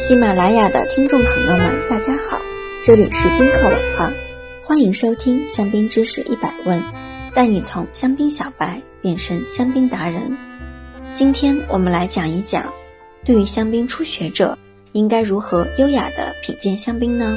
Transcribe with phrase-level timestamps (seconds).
[0.00, 2.40] 喜马拉雅的听众朋友们，大家好，
[2.82, 4.10] 这里是宾客文化，
[4.64, 6.82] 欢迎收听香槟知识一百问，
[7.34, 10.34] 带你从香槟小白变身香槟达人。
[11.12, 12.72] 今天我们来讲一讲，
[13.26, 14.56] 对于香槟初学者，
[14.92, 17.36] 应该如何优雅的品鉴香槟呢？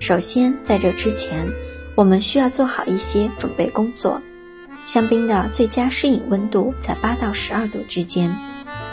[0.00, 1.48] 首先，在这之前，
[1.94, 4.20] 我们需要做好一些准备工作。
[4.84, 8.30] 香槟的最佳适饮温度在八到十二度之间，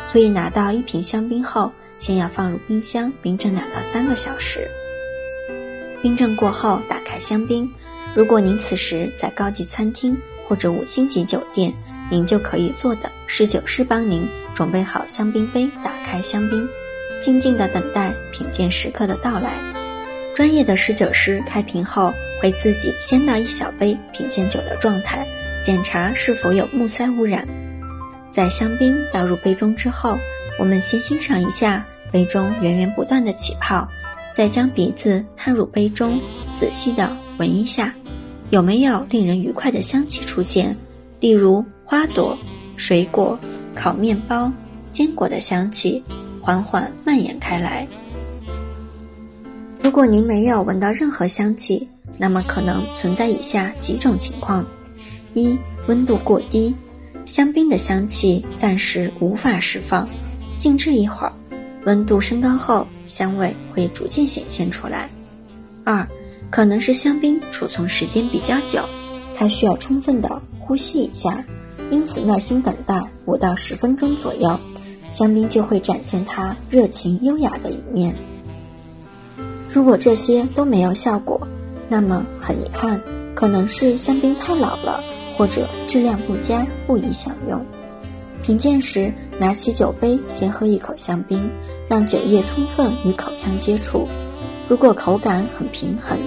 [0.06, 4.68] 所以拿到一瓶香槟后，先要放入冰箱冰镇两到三个小时。
[6.02, 7.72] 冰镇过后，打开香槟。
[8.16, 11.74] 如果您此时在高级餐厅或者五星级酒店，
[12.10, 16.68] 您就可以坐等侍酒师帮您准备好香槟杯，打开香槟，
[17.20, 19.54] 静静的等待品鉴时刻的到来。
[20.36, 25.28] 专业的侍酒师开瓶后，会自己先倒一小杯品鉴酒的状态。
[25.66, 27.48] 检查是否有木塞污染。
[28.32, 30.18] 在香槟倒入杯中之后，
[30.60, 31.86] 我们先欣赏一下
[32.18, 33.88] 杯中源源不断的起泡，
[34.34, 36.20] 再将鼻子探入杯中，
[36.52, 37.94] 仔细的闻一下，
[38.50, 40.76] 有没有令人愉快的香气出现，
[41.20, 42.36] 例如花朵、
[42.76, 43.38] 水果、
[43.76, 44.52] 烤面包、
[44.92, 46.04] 坚果的香气，
[46.42, 47.88] 缓缓蔓延开来。
[49.84, 54.66] 如果您没有闻到任何香气，那么可能存在以下几种情况。
[55.36, 56.74] 一温度过低，
[57.28, 60.10] 香槟的香气暂时无法释放，
[60.58, 61.32] 静置一会儿，
[61.88, 65.10] 温度升高后，香味会逐渐显现出来。
[65.86, 66.06] 二，
[66.50, 68.82] 可能是香槟储存时间比较久，
[69.34, 71.42] 它需要充分的呼吸一下，
[71.90, 74.60] 因此耐心等待五到十分钟左右，
[75.10, 78.14] 香槟就会展现它热情优雅的一面。
[79.72, 81.40] 如果这些都没有效果，
[81.88, 83.02] 那么很遗憾，
[83.34, 85.02] 可能是香槟太老了。
[85.38, 87.64] 或者质量不佳，不宜享用。
[88.44, 91.50] 品鉴时，拿起酒杯，先喝一口香槟，
[91.90, 94.08] 让酒液充分与口腔接触。
[94.70, 96.18] 如果口感很平衡，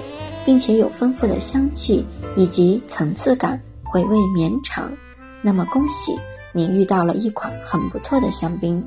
[0.45, 4.91] 并且有丰富的香气以及层次感，回味绵长，
[5.41, 6.17] 那么恭喜
[6.53, 8.83] 您遇到了一款很不错的香槟。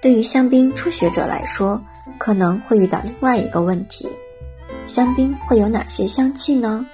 [0.00, 1.80] 对于香槟初学者来说，
[2.18, 4.08] 可能会遇到另外一个问题：
[4.86, 6.86] 香槟会有哪些香气呢？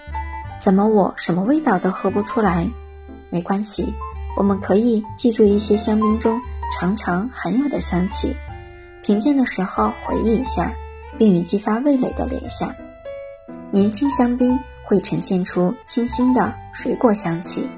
[0.60, 2.68] 怎么我什么味道都喝不出来？
[3.30, 3.92] 没关系，
[4.36, 6.40] 我们可以记住一些香槟中
[6.72, 8.34] 常常含有的香气，
[9.02, 10.72] 品鉴的时候回忆一下，
[11.18, 12.74] 便于激发味蕾的联想。
[13.70, 17.68] 年轻香槟会呈现出清新的水果香气，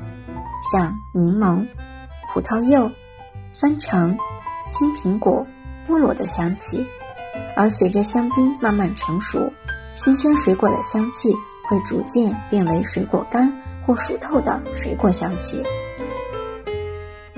[0.72, 1.66] 像柠檬、
[2.32, 2.90] 葡萄柚、
[3.52, 4.16] 酸橙、
[4.70, 5.46] 青苹果、
[5.88, 6.86] 菠萝的香气，
[7.56, 9.52] 而随着香槟慢慢成熟，
[9.96, 11.34] 新鲜水果的香气。
[11.64, 13.50] 会逐渐变为水果干
[13.86, 15.62] 或熟透的水果香气。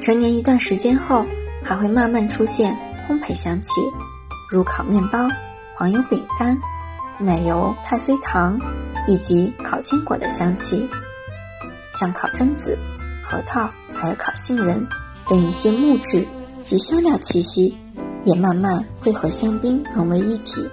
[0.04, 1.25] 成年一段时间后，
[1.62, 2.76] 还会慢慢出现
[3.09, 3.69] 烘焙香气，
[4.50, 5.31] 如烤面包、
[5.76, 6.60] 黄油饼干、
[7.16, 8.60] 奶油太妃糖
[9.09, 10.87] 以及烤坚果的香气，
[11.98, 12.76] 像烤榛子、
[13.22, 14.87] 核桃还有烤杏仁
[15.26, 16.26] 等一些木质
[16.66, 17.75] 及香料气息，
[18.26, 20.69] 也慢慢会和香槟融为一体。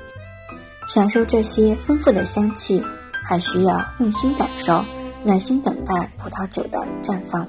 [0.90, 2.84] 享受这些丰富的香气。
[3.24, 4.84] 还需要用心感受，
[5.24, 7.48] 耐心等待葡萄酒的绽放。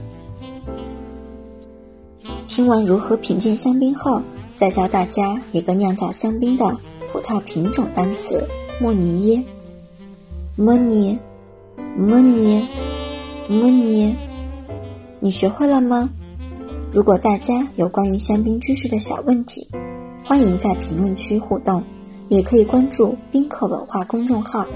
[2.55, 4.21] 听完如何品鉴香槟后，
[4.57, 6.79] 再教大家一个酿造香槟的
[7.11, 8.47] 葡萄品种单词：
[8.79, 9.43] 莫尼耶。
[10.55, 11.19] 莫尼，
[11.97, 12.63] 莫尼，
[13.49, 14.15] 莫尼。
[15.19, 16.11] 你学会了吗？
[16.93, 19.67] 如果大家有关于香槟知识的小问题，
[20.23, 21.83] 欢迎在评论区互动，
[22.29, 24.67] 也可以关注宾客文化公众号。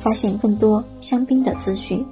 [0.00, 2.04] 发现更多香槟的资讯。